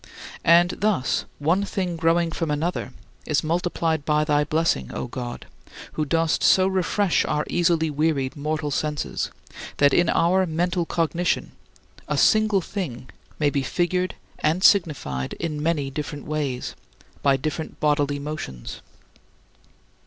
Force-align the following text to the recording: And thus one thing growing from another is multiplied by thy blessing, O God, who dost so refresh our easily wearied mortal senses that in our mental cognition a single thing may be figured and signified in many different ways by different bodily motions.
And 0.43 0.71
thus 0.79 1.25
one 1.37 1.63
thing 1.63 1.95
growing 1.95 2.31
from 2.31 2.49
another 2.49 2.91
is 3.27 3.43
multiplied 3.43 4.03
by 4.03 4.23
thy 4.23 4.43
blessing, 4.43 4.89
O 4.95 5.05
God, 5.05 5.45
who 5.93 6.05
dost 6.05 6.41
so 6.41 6.67
refresh 6.67 7.23
our 7.25 7.45
easily 7.47 7.91
wearied 7.91 8.35
mortal 8.35 8.71
senses 8.71 9.29
that 9.77 9.93
in 9.93 10.09
our 10.09 10.47
mental 10.47 10.87
cognition 10.87 11.51
a 12.07 12.17
single 12.17 12.61
thing 12.61 13.11
may 13.37 13.51
be 13.51 13.61
figured 13.61 14.15
and 14.39 14.63
signified 14.63 15.33
in 15.33 15.61
many 15.61 15.91
different 15.91 16.25
ways 16.25 16.73
by 17.21 17.37
different 17.37 17.79
bodily 17.79 18.17
motions. 18.17 18.81